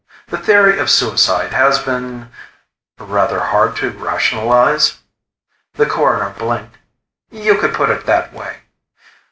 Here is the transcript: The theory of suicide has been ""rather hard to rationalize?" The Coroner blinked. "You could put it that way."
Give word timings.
The 0.29 0.37
theory 0.39 0.79
of 0.79 0.89
suicide 0.89 1.53
has 1.53 1.77
been 1.77 2.31
""rather 2.99 3.39
hard 3.39 3.75
to 3.75 3.91
rationalize?" 3.91 4.97
The 5.75 5.85
Coroner 5.85 6.31
blinked. 6.31 6.79
"You 7.29 7.59
could 7.59 7.75
put 7.75 7.91
it 7.91 8.07
that 8.07 8.33
way." 8.33 8.61